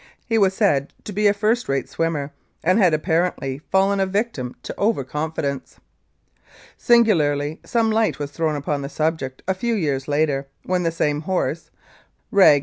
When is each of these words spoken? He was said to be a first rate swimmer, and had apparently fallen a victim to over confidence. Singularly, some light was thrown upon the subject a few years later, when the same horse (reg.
He 0.25 0.39
was 0.39 0.55
said 0.55 0.93
to 1.03 1.13
be 1.13 1.27
a 1.27 1.31
first 1.31 1.69
rate 1.69 1.87
swimmer, 1.87 2.31
and 2.63 2.79
had 2.79 2.91
apparently 2.91 3.61
fallen 3.69 3.99
a 3.99 4.07
victim 4.07 4.55
to 4.63 4.73
over 4.75 5.03
confidence. 5.03 5.79
Singularly, 6.75 7.59
some 7.63 7.91
light 7.91 8.17
was 8.17 8.31
thrown 8.31 8.55
upon 8.55 8.81
the 8.81 8.89
subject 8.89 9.43
a 9.47 9.53
few 9.53 9.75
years 9.75 10.07
later, 10.07 10.47
when 10.63 10.81
the 10.81 10.91
same 10.91 11.21
horse 11.21 11.69
(reg. 12.31 12.59